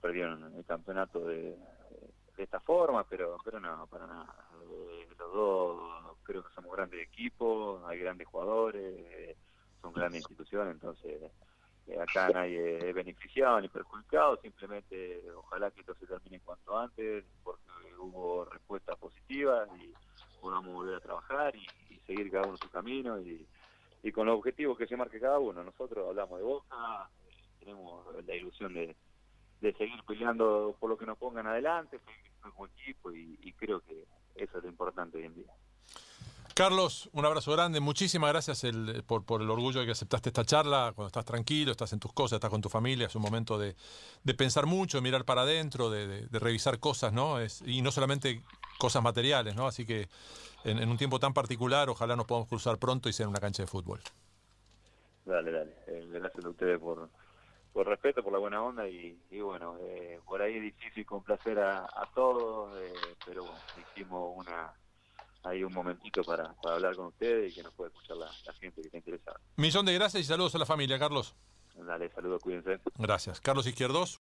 perdieron 0.00 0.54
el 0.54 0.64
campeonato 0.64 1.20
de, 1.20 1.56
esta 2.36 2.60
forma, 2.60 3.02
pero 3.08 3.38
pero 3.42 3.58
no, 3.58 3.86
para 3.86 4.06
nada. 4.06 4.45
Eh, 4.70 5.08
los 5.18 5.32
dos 5.32 6.16
creo 6.22 6.42
que 6.42 6.54
somos 6.54 6.72
grandes 6.76 7.00
equipos, 7.00 7.82
hay 7.86 7.98
grandes 7.98 8.26
jugadores, 8.26 9.36
son 9.80 9.92
grandes 9.92 10.20
instituciones, 10.20 10.74
entonces 10.74 11.30
acá 11.94 12.28
nadie 12.30 12.88
es 12.88 12.94
beneficiado 12.94 13.60
ni 13.60 13.68
perjudicado, 13.68 14.36
simplemente 14.38 15.22
ojalá 15.36 15.70
que 15.70 15.80
esto 15.80 15.94
se 15.94 16.06
termine 16.06 16.40
cuanto 16.40 16.76
antes, 16.76 17.24
porque 17.44 17.62
hubo 17.98 18.44
respuestas 18.46 18.96
positivas 18.98 19.68
y 19.80 19.94
podamos 20.40 20.74
volver 20.74 20.96
a 20.96 21.00
trabajar 21.00 21.54
y, 21.56 21.66
seguir 22.06 22.30
cada 22.30 22.46
uno 22.46 22.56
su 22.56 22.70
camino 22.70 23.20
y, 23.20 23.46
con 24.12 24.28
los 24.28 24.38
objetivos 24.38 24.78
que 24.78 24.86
se 24.86 24.96
marque 24.96 25.18
cada 25.18 25.40
uno. 25.40 25.64
Nosotros 25.64 26.06
hablamos 26.08 26.38
de 26.38 26.44
Boca, 26.44 27.10
tenemos 27.58 28.24
la 28.24 28.34
ilusión 28.36 28.72
de, 28.72 28.94
seguir 29.60 30.00
peleando 30.06 30.76
por 30.78 30.88
lo 30.88 30.96
que 30.96 31.06
nos 31.06 31.18
pongan 31.18 31.48
adelante, 31.48 31.98
como 32.40 32.66
equipo 32.66 33.10
y, 33.10 33.36
y 33.42 33.52
creo 33.54 33.80
que 33.80 34.04
eso 34.36 34.58
es 34.58 34.64
lo 34.64 34.68
importante 34.68 35.18
hoy 35.18 35.24
en 35.24 35.34
día. 35.34 35.52
Carlos, 36.56 37.10
un 37.12 37.26
abrazo 37.26 37.52
grande. 37.52 37.80
Muchísimas 37.80 38.30
gracias 38.30 38.62
por, 39.04 39.42
el 39.42 39.50
orgullo 39.50 39.80
de 39.80 39.84
que 39.84 39.92
aceptaste 39.92 40.30
esta 40.30 40.42
charla. 40.42 40.92
Cuando 40.94 41.08
estás 41.08 41.26
tranquilo, 41.26 41.70
estás 41.70 41.92
en 41.92 42.00
tus 42.00 42.14
cosas, 42.14 42.36
estás 42.36 42.48
con 42.48 42.62
tu 42.62 42.70
familia. 42.70 43.08
Es 43.08 43.14
un 43.14 43.20
momento 43.20 43.58
de, 43.58 43.76
pensar 44.38 44.64
mucho, 44.64 44.96
de 44.96 45.02
mirar 45.02 45.26
para 45.26 45.42
adentro, 45.42 45.90
de, 45.90 46.26
revisar 46.32 46.80
cosas, 46.80 47.12
¿no? 47.12 47.36
y 47.66 47.82
no 47.82 47.92
solamente 47.92 48.42
cosas 48.78 49.02
materiales, 49.02 49.54
¿no? 49.54 49.66
Así 49.66 49.84
que 49.84 50.08
en, 50.64 50.88
un 50.88 50.96
tiempo 50.96 51.20
tan 51.20 51.34
particular, 51.34 51.90
ojalá 51.90 52.16
nos 52.16 52.24
podamos 52.24 52.48
cruzar 52.48 52.78
pronto 52.78 53.10
y 53.10 53.12
ser 53.12 53.24
en 53.24 53.30
una 53.30 53.40
cancha 53.40 53.62
de 53.62 53.66
fútbol. 53.66 54.00
Dale, 55.26 55.52
dale. 55.52 55.76
Eh, 55.88 56.08
gracias 56.10 56.42
a 56.42 56.48
ustedes 56.48 56.80
por, 56.80 57.10
por 57.76 57.88
respeto, 57.88 58.22
por 58.22 58.32
la 58.32 58.38
buena 58.38 58.62
onda 58.62 58.88
y, 58.88 59.18
bueno, 59.38 59.76
eh, 59.82 60.18
por 60.24 60.40
ahí 60.40 60.56
es 60.56 60.62
difícil 60.62 61.04
complacer 61.04 61.58
a, 61.58 61.80
a 61.80 62.08
todos, 62.14 62.74
eh, 62.80 62.90
pero 63.26 63.42
bueno, 63.42 63.58
hicimos 63.92 64.32
una 64.34 64.72
hay 65.44 65.62
un 65.62 65.74
momentito 65.74 66.24
para, 66.24 66.54
hablar 66.64 66.96
con 66.96 67.08
ustedes 67.08 67.52
y 67.52 67.54
que 67.54 67.62
nos 67.62 67.74
pueda 67.74 67.90
escuchar 67.90 68.16
la, 68.16 68.30
gente 68.54 68.80
que 68.80 68.86
está 68.86 68.96
interesada. 68.96 69.40
Millón 69.56 69.84
de 69.84 69.92
gracias 69.92 70.22
y 70.22 70.24
saludos 70.24 70.54
a 70.54 70.58
la 70.58 70.64
familia, 70.64 70.98
Carlos. 70.98 71.36
Dale, 71.74 72.08
saludos, 72.08 72.42
cuídense. 72.42 72.80
Gracias. 72.96 73.42
Carlos 73.42 73.66
Izquierdos. 73.66 74.14